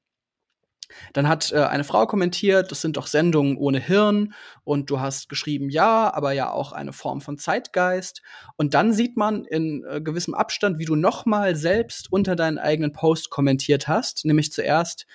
[1.13, 5.27] Dann hat äh, eine Frau kommentiert, das sind doch Sendungen ohne Hirn und du hast
[5.27, 8.21] geschrieben, ja, aber ja auch eine Form von Zeitgeist.
[8.55, 12.91] Und dann sieht man in äh, gewissem Abstand, wie du nochmal selbst unter deinen eigenen
[12.91, 15.07] Post kommentiert hast, nämlich zuerst,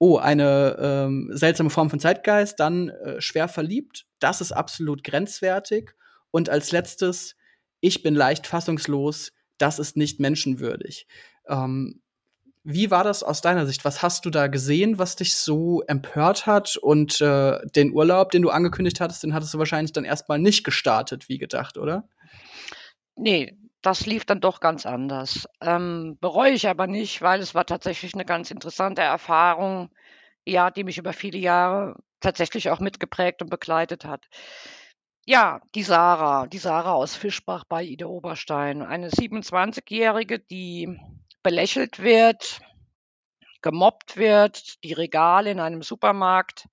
[0.00, 5.94] oh, eine ähm, seltsame Form von Zeitgeist, dann äh, schwer verliebt, das ist absolut grenzwertig.
[6.30, 7.36] Und als letztes,
[7.80, 11.06] ich bin leicht fassungslos, das ist nicht menschenwürdig.
[11.46, 12.00] Ähm,
[12.64, 13.84] wie war das aus deiner Sicht?
[13.84, 16.78] Was hast du da gesehen, was dich so empört hat?
[16.78, 20.64] Und äh, den Urlaub, den du angekündigt hattest, den hattest du wahrscheinlich dann erstmal nicht
[20.64, 22.08] gestartet, wie gedacht, oder?
[23.16, 25.48] Nee, das lief dann doch ganz anders.
[25.60, 29.90] Ähm, bereue ich aber nicht, weil es war tatsächlich eine ganz interessante Erfahrung,
[30.44, 34.26] ja, die mich über viele Jahre tatsächlich auch mitgeprägt und begleitet hat.
[35.26, 40.98] Ja, die Sarah, die Sarah aus Fischbach bei Ida Oberstein, eine 27-Jährige, die
[41.42, 42.60] belächelt wird,
[43.62, 46.68] gemobbt wird, die Regale in einem Supermarkt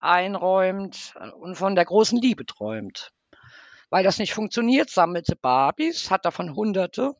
[0.00, 3.12] einräumt und von der großen Liebe träumt.
[3.90, 7.14] Weil das nicht funktioniert, sammelt sie Barbies, hat davon Hunderte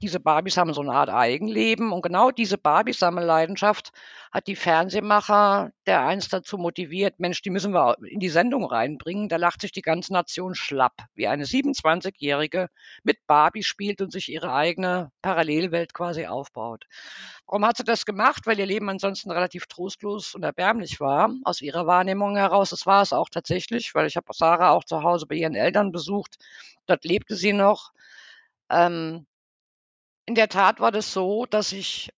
[0.00, 3.90] diese Barbies haben so eine Art Eigenleben und genau diese Barbie-Sammelleidenschaft
[4.30, 9.28] hat die Fernsehmacher der einst dazu motiviert, Mensch, die müssen wir in die Sendung reinbringen.
[9.28, 12.68] Da lacht sich die ganze Nation schlapp, wie eine 27-Jährige
[13.02, 16.84] mit Barbie spielt und sich ihre eigene Parallelwelt quasi aufbaut.
[17.46, 18.46] Warum hat sie das gemacht?
[18.46, 22.70] Weil ihr Leben ansonsten relativ trostlos und erbärmlich war, aus ihrer Wahrnehmung heraus.
[22.70, 25.90] Das war es auch tatsächlich, weil ich habe Sarah auch zu Hause bei ihren Eltern
[25.90, 26.36] besucht.
[26.86, 27.92] Dort lebte sie noch.
[28.70, 29.26] Ähm,
[30.28, 32.10] in der Tat war das so, dass ich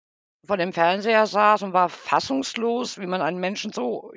[0.45, 4.13] vor dem Fernseher saß und war fassungslos, wie man einen Menschen so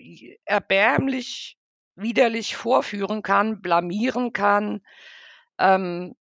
[0.46, 1.60] erbärmlich,
[1.96, 4.82] widerlich vorführen kann, blamieren kann.
[5.60, 6.16] Ähm,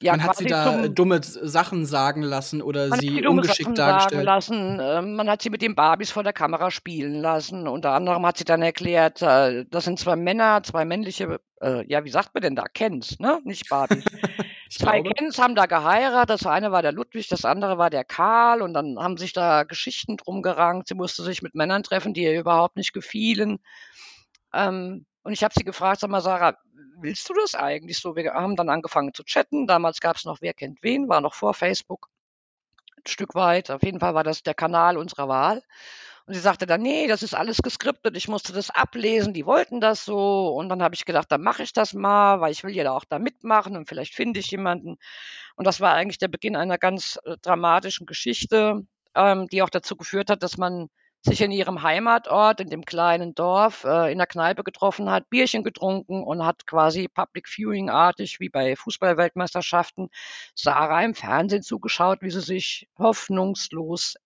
[0.00, 4.24] ja, man hat sie da dumme Sachen sagen lassen oder sie ungeschickt dargestellt.
[4.24, 4.78] Lassen.
[4.80, 7.68] Ähm, man hat sie mit den Barbies vor der Kamera spielen lassen.
[7.68, 12.04] Unter anderem hat sie dann erklärt, äh, das sind zwei Männer, zwei männliche, äh, ja,
[12.04, 12.64] wie sagt man denn da?
[12.72, 13.38] Kens, ne?
[13.44, 14.04] Nicht Barbies.
[14.70, 15.14] Zwei glaube.
[15.14, 16.30] Kens haben da geheiratet.
[16.30, 18.62] Das eine war der Ludwig, das andere war der Karl.
[18.62, 20.88] Und dann haben sich da Geschichten drum gerankt.
[20.88, 23.58] Sie musste sich mit Männern treffen, die ihr überhaupt nicht gefielen.
[24.52, 26.56] Ähm, und ich habe sie gefragt, sag mal, Sarah,
[26.98, 28.16] willst du das eigentlich so?
[28.16, 29.66] Wir haben dann angefangen zu chatten.
[29.66, 32.08] Damals gab es noch Wer kennt wen, war noch vor Facebook.
[32.96, 33.70] Ein Stück weit.
[33.70, 35.62] Auf jeden Fall war das der Kanal unserer Wahl.
[36.26, 39.80] Und sie sagte dann, nee, das ist alles geskriptet, ich musste das ablesen, die wollten
[39.80, 40.48] das so.
[40.48, 43.04] Und dann habe ich gedacht, dann mache ich das mal, weil ich will ja auch
[43.04, 44.96] da mitmachen und vielleicht finde ich jemanden.
[45.54, 48.84] Und das war eigentlich der Beginn einer ganz äh, dramatischen Geschichte,
[49.14, 50.88] ähm, die auch dazu geführt hat, dass man
[51.22, 55.62] sich in ihrem Heimatort, in dem kleinen Dorf, äh, in der Kneipe getroffen hat, Bierchen
[55.62, 60.08] getrunken und hat quasi Public Viewing-artig, wie bei Fußballweltmeisterschaften,
[60.56, 64.16] Sarah im Fernsehen zugeschaut, wie sie sich hoffnungslos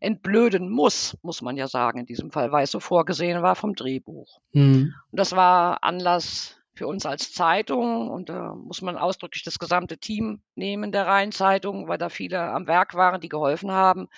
[0.00, 3.74] entblöden muss, muss man ja sagen, in diesem Fall, weil es so vorgesehen war vom
[3.74, 4.40] Drehbuch.
[4.52, 4.94] Mhm.
[5.10, 9.98] Und das war Anlass für uns als Zeitung und da muss man ausdrücklich das gesamte
[9.98, 14.08] Team nehmen der Rheinzeitung, weil da viele am Werk waren, die geholfen haben,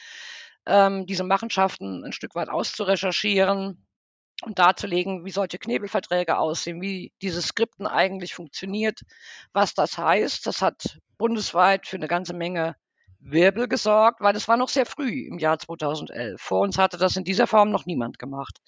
[0.67, 3.85] ähm, diese Machenschaften ein Stück weit auszurecherchieren
[4.43, 9.01] und darzulegen, wie solche Knebelverträge aussehen, wie diese Skripten eigentlich funktioniert,
[9.53, 10.47] was das heißt.
[10.47, 12.77] Das hat bundesweit für eine ganze Menge
[13.25, 16.41] Wirbel gesorgt, weil es war noch sehr früh im Jahr 2011.
[16.41, 18.59] Vor uns hatte das in dieser Form noch niemand gemacht.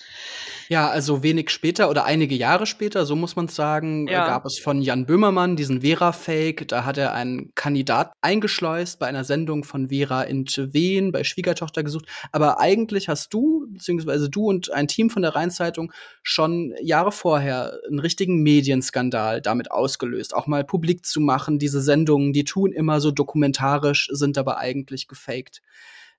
[0.69, 4.27] Ja, also wenig später oder einige Jahre später, so muss man sagen, ja.
[4.27, 6.69] gab es von Jan Böhmermann diesen Vera-Fake.
[6.69, 11.83] Da hat er einen Kandidat eingeschleust bei einer Sendung von Vera in Wien bei Schwiegertochter
[11.83, 12.07] gesucht.
[12.33, 17.79] Aber eigentlich hast du, beziehungsweise du und ein Team von der Rheinzeitung schon Jahre vorher
[17.89, 21.59] einen richtigen Medienskandal damit ausgelöst, auch mal publik zu machen.
[21.59, 25.63] Diese Sendungen, die tun immer so dokumentarisch, sind aber eigentlich gefaked.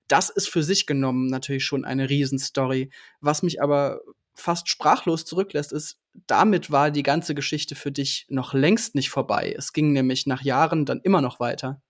[0.08, 2.90] Das ist für sich genommen natürlich schon eine Riesenstory.
[3.20, 4.00] Was mich aber
[4.34, 9.54] fast sprachlos zurücklässt, ist, damit war die ganze Geschichte für dich noch längst nicht vorbei.
[9.56, 11.80] Es ging nämlich nach Jahren dann immer noch weiter.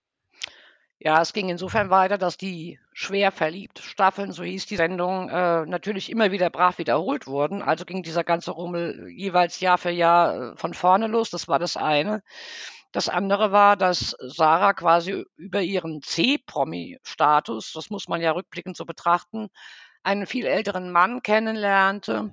[0.99, 5.67] Ja, es ging insofern weiter, dass die schwer verliebt Staffeln, so hieß die Sendung, äh,
[5.67, 7.61] natürlich immer wieder brav wiederholt wurden.
[7.63, 11.31] Also ging dieser ganze Rummel jeweils Jahr für Jahr äh, von vorne los.
[11.31, 12.23] Das war das eine.
[12.97, 18.87] Das andere war, dass Sarah quasi über ihren C-Promi-Status, das muss man ja rückblickend so
[18.87, 19.49] betrachten,
[20.03, 22.31] einen viel älteren Mann kennenlernte,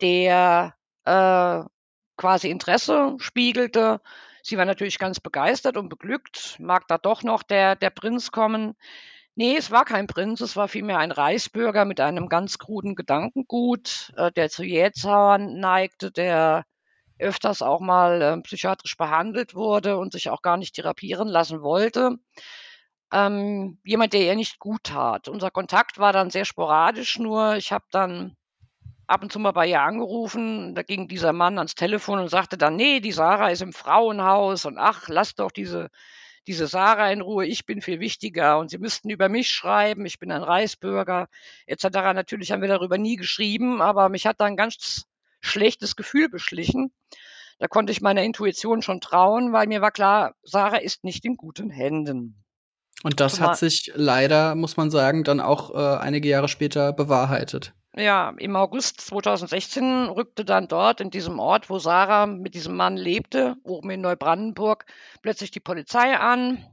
[0.00, 1.62] der äh,
[2.16, 4.00] quasi Interesse spiegelte.
[4.42, 6.56] Sie war natürlich ganz begeistert und beglückt.
[6.58, 8.74] Mag da doch noch der, der Prinz kommen?
[9.36, 14.12] Nee, es war kein Prinz, es war vielmehr ein Reichsbürger mit einem ganz kruden Gedankengut,
[14.16, 16.64] äh, der zu Jähzauern neigte, der
[17.18, 22.18] öfters auch mal äh, psychiatrisch behandelt wurde und sich auch gar nicht therapieren lassen wollte.
[23.12, 25.28] Ähm, jemand, der ihr nicht gut tat.
[25.28, 28.36] Unser Kontakt war dann sehr sporadisch, nur ich habe dann
[29.06, 30.74] ab und zu mal bei ihr angerufen.
[30.74, 34.66] Da ging dieser Mann ans Telefon und sagte dann, nee, die Sarah ist im Frauenhaus
[34.66, 35.90] und ach, lass doch diese,
[36.46, 40.18] diese Sarah in Ruhe, ich bin viel wichtiger und sie müssten über mich schreiben, ich
[40.18, 41.28] bin ein Reichsbürger,
[41.66, 41.84] etc.
[42.14, 45.06] Natürlich haben wir darüber nie geschrieben, aber mich hat dann ganz
[45.40, 46.92] schlechtes Gefühl beschlichen.
[47.58, 51.36] Da konnte ich meiner Intuition schon trauen, weil mir war klar, Sarah ist nicht in
[51.36, 52.44] guten Händen.
[53.02, 57.72] Und das hat sich leider, muss man sagen, dann auch äh, einige Jahre später bewahrheitet.
[57.94, 62.96] Ja, im August 2016 rückte dann dort in diesem Ort, wo Sarah mit diesem Mann
[62.96, 64.84] lebte, oben in Neubrandenburg,
[65.22, 66.64] plötzlich die Polizei an,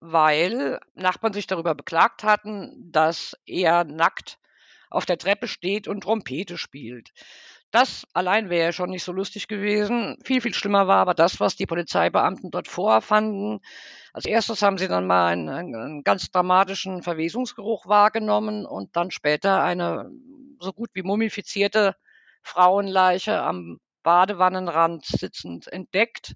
[0.00, 4.38] weil Nachbarn sich darüber beklagt hatten, dass er nackt
[4.90, 7.10] auf der Treppe steht und Trompete spielt.
[7.70, 10.16] Das allein wäre ja schon nicht so lustig gewesen.
[10.24, 13.60] Viel, viel schlimmer war aber das, was die Polizeibeamten dort vorfanden.
[14.14, 19.62] Als erstes haben sie dann mal einen, einen, ganz dramatischen Verwesungsgeruch wahrgenommen und dann später
[19.62, 20.10] eine
[20.60, 21.94] so gut wie mumifizierte
[22.42, 26.34] Frauenleiche am Badewannenrand sitzend entdeckt.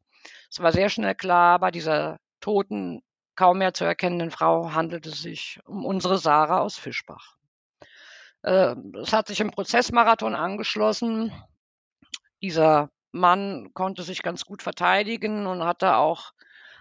[0.51, 3.03] Es war sehr schnell klar, bei dieser toten,
[3.37, 7.37] kaum mehr zu erkennenden Frau handelte es sich um unsere Sarah aus Fischbach.
[8.43, 11.33] Äh, es hat sich im Prozessmarathon angeschlossen.
[12.43, 16.33] Dieser Mann konnte sich ganz gut verteidigen und hatte auch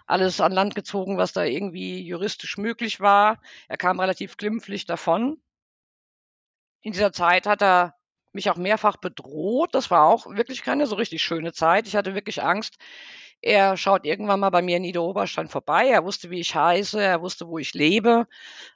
[0.07, 3.39] alles an Land gezogen, was da irgendwie juristisch möglich war.
[3.67, 5.41] Er kam relativ glimpflich davon.
[6.81, 7.95] In dieser Zeit hat er
[8.33, 9.75] mich auch mehrfach bedroht.
[9.75, 11.87] Das war auch wirklich keine so richtig schöne Zeit.
[11.87, 12.77] Ich hatte wirklich Angst,
[13.41, 15.87] er schaut irgendwann mal bei mir in Niederoberstein vorbei.
[15.87, 17.01] Er wusste, wie ich heiße.
[17.01, 18.27] Er wusste, wo ich lebe.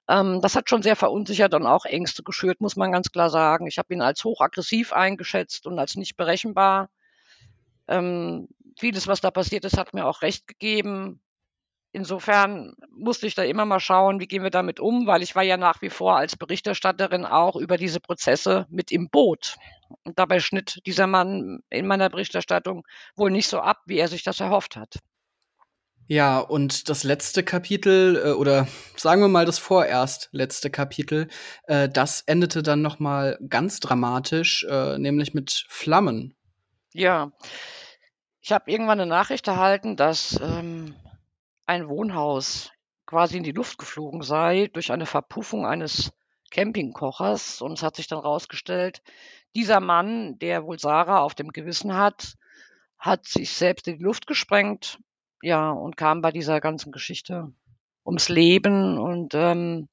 [0.08, 3.68] Ähm, das hat schon sehr verunsichert und auch Ängste geschürt, muss man ganz klar sagen.
[3.68, 6.90] Ich habe ihn als hochaggressiv eingeschätzt und als nicht berechenbar.
[7.88, 8.48] Ähm,
[8.80, 11.22] vieles, was da passiert ist, hat mir auch recht gegeben.
[11.96, 15.44] Insofern musste ich da immer mal schauen, wie gehen wir damit um, weil ich war
[15.44, 19.56] ja nach wie vor als Berichterstatterin auch über diese Prozesse mit im Boot.
[20.04, 24.24] Und dabei schnitt dieser Mann in meiner Berichterstattung wohl nicht so ab, wie er sich
[24.24, 25.00] das erhofft hat.
[26.08, 31.30] Ja, und das letzte Kapitel äh, oder sagen wir mal das vorerst letzte Kapitel,
[31.64, 36.36] äh, das endete dann noch mal ganz dramatisch, äh, nämlich mit Flammen.
[36.92, 37.32] Ja,
[38.42, 40.94] ich habe irgendwann eine Nachricht erhalten, dass ähm,
[41.66, 42.72] ein Wohnhaus
[43.06, 46.12] quasi in die Luft geflogen sei durch eine Verpuffung eines
[46.52, 47.62] Campingkochers.
[47.62, 49.02] Und es hat sich dann rausgestellt,
[49.56, 52.36] dieser Mann, der wohl Sarah auf dem Gewissen hat,
[52.98, 55.00] hat sich selbst in die Luft gesprengt,
[55.42, 57.52] ja, und kam bei dieser ganzen Geschichte
[58.06, 58.98] ums Leben.
[58.98, 59.88] Und ähm,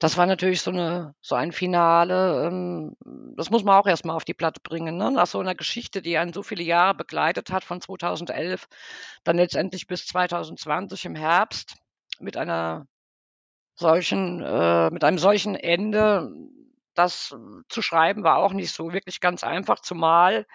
[0.00, 2.96] das war natürlich so eine so ein Finale, ähm,
[3.36, 5.12] das muss man auch erst mal auf die Platte bringen, ne?
[5.12, 8.66] Nach so einer Geschichte, die einen so viele Jahre begleitet hat, von 2011
[9.24, 11.76] dann letztendlich bis 2020 im Herbst
[12.18, 12.86] mit einer
[13.76, 16.32] solchen äh, mit einem solchen Ende,
[16.94, 17.34] das
[17.68, 20.46] zu schreiben, war auch nicht so wirklich ganz einfach, zumal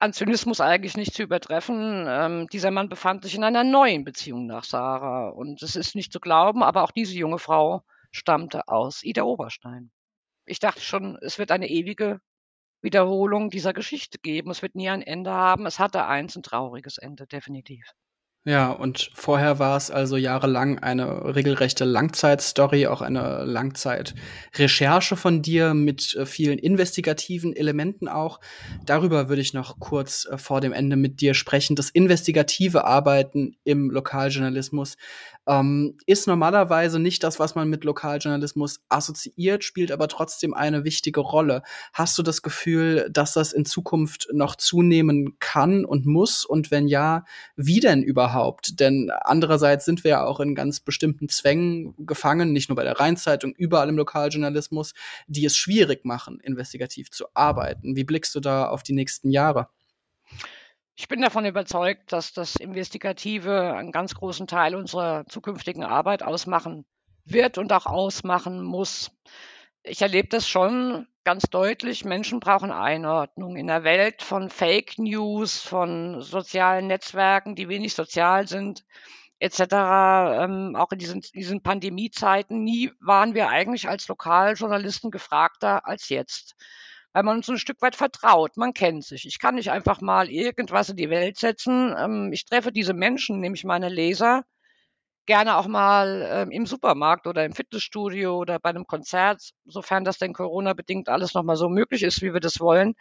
[0.00, 2.06] an Zynismus eigentlich nicht zu übertreffen.
[2.08, 5.28] Ähm, dieser Mann befand sich in einer neuen Beziehung nach Sarah.
[5.30, 7.82] Und es ist nicht zu glauben, aber auch diese junge Frau
[8.12, 9.90] stammte aus Ida Oberstein.
[10.46, 12.20] Ich dachte schon, es wird eine ewige
[12.80, 14.50] Wiederholung dieser Geschichte geben.
[14.50, 15.66] Es wird nie ein Ende haben.
[15.66, 17.84] Es hatte eins, ein trauriges Ende, definitiv.
[18.44, 25.74] Ja, und vorher war es also jahrelang eine regelrechte Langzeitstory, auch eine Langzeitrecherche von dir
[25.74, 28.40] mit äh, vielen investigativen Elementen auch.
[28.86, 31.76] Darüber würde ich noch kurz äh, vor dem Ende mit dir sprechen.
[31.76, 34.96] Das investigative Arbeiten im Lokaljournalismus
[35.46, 41.20] ähm, ist normalerweise nicht das, was man mit Lokaljournalismus assoziiert, spielt aber trotzdem eine wichtige
[41.20, 41.62] Rolle.
[41.92, 46.46] Hast du das Gefühl, dass das in Zukunft noch zunehmen kann und muss?
[46.46, 47.24] Und wenn ja,
[47.56, 48.27] wie denn überhaupt?
[48.80, 52.98] Denn andererseits sind wir ja auch in ganz bestimmten Zwängen gefangen, nicht nur bei der
[52.98, 54.94] Rheinzeitung, überall im Lokaljournalismus,
[55.26, 57.96] die es schwierig machen, investigativ zu arbeiten.
[57.96, 59.68] Wie blickst du da auf die nächsten Jahre?
[60.96, 66.84] Ich bin davon überzeugt, dass das Investigative einen ganz großen Teil unserer zukünftigen Arbeit ausmachen
[67.24, 69.12] wird und auch ausmachen muss.
[69.88, 72.04] Ich erlebe das schon ganz deutlich.
[72.04, 78.46] Menschen brauchen Einordnung in der Welt von Fake News, von sozialen Netzwerken, die wenig sozial
[78.46, 78.84] sind,
[79.38, 79.60] etc.
[80.42, 82.62] Ähm, auch in diesen, diesen Pandemiezeiten.
[82.64, 86.54] Nie waren wir eigentlich als Lokaljournalisten gefragter als jetzt
[87.14, 88.56] weil man uns ein Stück weit vertraut.
[88.56, 89.26] Man kennt sich.
[89.26, 91.94] Ich kann nicht einfach mal irgendwas in die Welt setzen.
[91.98, 94.44] Ähm, ich treffe diese Menschen, nämlich meine Leser,
[95.28, 100.18] gerne auch mal ähm, im Supermarkt oder im Fitnessstudio oder bei einem Konzert, sofern das
[100.18, 102.94] denn Corona-bedingt alles nochmal so möglich ist, wie wir das wollen.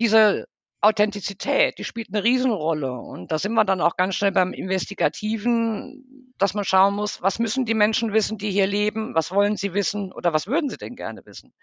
[0.00, 0.46] Diese
[0.82, 2.92] Authentizität, die spielt eine Riesenrolle.
[2.92, 7.38] Und da sind wir dann auch ganz schnell beim Investigativen, dass man schauen muss, was
[7.38, 9.14] müssen die Menschen wissen, die hier leben?
[9.14, 11.54] Was wollen sie wissen oder was würden sie denn gerne wissen?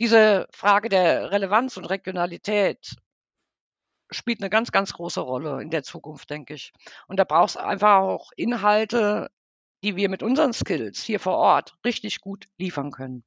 [0.00, 2.96] diese Frage der Relevanz und Regionalität
[4.10, 6.72] spielt eine ganz, ganz große Rolle in der Zukunft, denke ich.
[7.06, 9.30] Und da braucht es einfach auch Inhalte,
[9.84, 13.24] die wir mit unseren Skills hier vor Ort richtig gut liefern können.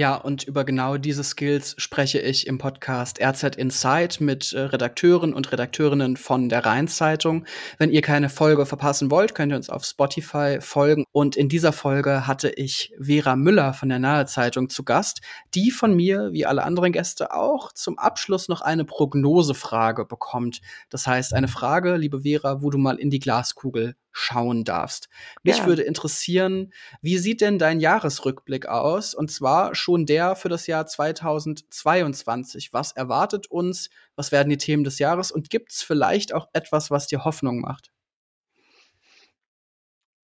[0.00, 5.34] Ja, und über genau diese Skills spreche ich im Podcast RZ Insight mit äh, Redakteuren
[5.34, 7.44] und Redakteurinnen von der Rheinzeitung.
[7.76, 11.04] Wenn ihr keine Folge verpassen wollt, könnt ihr uns auf Spotify folgen.
[11.12, 15.20] Und in dieser Folge hatte ich Vera Müller von der Nahe Zeitung zu Gast,
[15.52, 20.62] die von mir, wie alle anderen Gäste auch, zum Abschluss noch eine Prognosefrage bekommt.
[20.88, 25.08] Das heißt, eine Frage, liebe Vera, wo du mal in die Glaskugel schauen darfst.
[25.42, 25.66] Mich ja.
[25.66, 29.14] würde interessieren, wie sieht denn dein Jahresrückblick aus?
[29.14, 32.72] Und zwar schon der für das Jahr 2022.
[32.72, 33.90] Was erwartet uns?
[34.16, 35.30] Was werden die Themen des Jahres?
[35.30, 37.90] Und gibt es vielleicht auch etwas, was dir Hoffnung macht?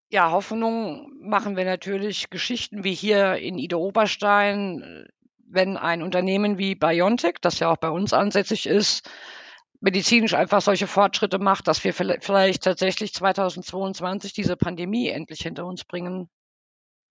[0.08, 5.08] Ja, Hoffnung machen wir natürlich Geschichten wie hier in Ida Oberstein,
[5.48, 9.08] wenn ein Unternehmen wie Biontech, das ja auch bei uns ansässig ist,
[9.80, 15.84] medizinisch einfach solche Fortschritte macht, dass wir vielleicht tatsächlich 2022 diese Pandemie endlich hinter uns
[15.84, 16.28] bringen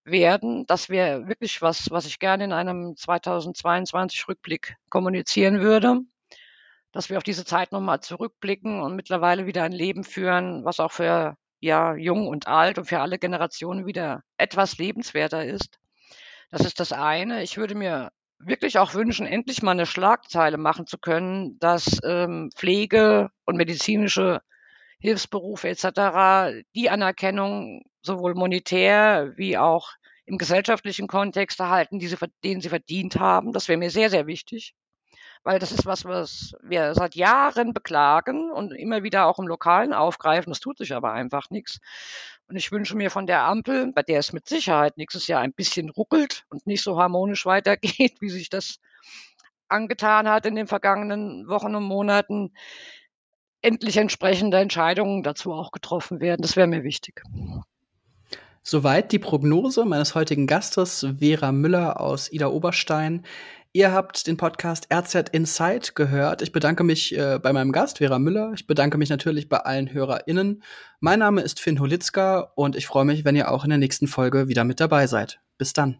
[0.04, 0.65] werden.
[0.67, 6.01] Das wäre wirklich was, was ich gerne in einem 2022 Rückblick kommunizieren würde,
[6.91, 10.91] dass wir auf diese Zeit nochmal zurückblicken und mittlerweile wieder ein Leben führen, was auch
[10.91, 15.80] für ja, jung und alt und für alle Generationen wieder etwas lebenswerter ist.
[16.51, 17.41] Das ist das eine.
[17.43, 18.12] Ich würde mir
[18.45, 24.41] wirklich auch wünschen, endlich mal eine Schlagzeile machen zu können, dass ähm, Pflege und medizinische
[24.99, 26.63] Hilfsberufe etc.
[26.75, 29.91] die Anerkennung sowohl monetär wie auch
[30.25, 33.51] im gesellschaftlichen Kontext erhalten, die sie, den sie verdient haben.
[33.51, 34.73] Das wäre mir sehr, sehr wichtig,
[35.43, 39.93] weil das ist was, was wir seit Jahren beklagen und immer wieder auch im Lokalen
[39.93, 40.51] aufgreifen.
[40.51, 41.79] Das tut sich aber einfach nichts.
[42.47, 45.53] Und ich wünsche mir von der Ampel, bei der es mit Sicherheit nächstes Jahr ein
[45.53, 48.79] bisschen ruckelt und nicht so harmonisch weitergeht, wie sich das
[49.67, 52.53] angetan hat in den vergangenen Wochen und Monaten,
[53.62, 56.41] endlich entsprechende Entscheidungen dazu auch getroffen werden.
[56.43, 57.23] Das wäre mir wichtig.
[58.62, 63.26] Soweit die Prognose meines heutigen Gastes, Vera Müller aus Ida Oberstein.
[63.76, 66.41] Ihr habt den Podcast RZ Insight gehört.
[66.41, 68.53] Ich bedanke mich äh, bei meinem Gast, Vera Müller.
[68.55, 70.63] Ich bedanke mich natürlich bei allen HörerInnen.
[71.01, 74.07] Mein Name ist Finn Holitzka und ich freue mich, wenn ihr auch in der nächsten
[74.07, 75.41] Folge wieder mit dabei seid.
[75.57, 75.99] Bis dann.